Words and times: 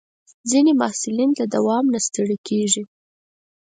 ځینې 0.49 0.71
محصلین 0.81 1.29
د 1.35 1.41
دوام 1.53 1.85
نه 1.93 1.99
ستړي 2.05 2.37
کېږي. 2.47 2.83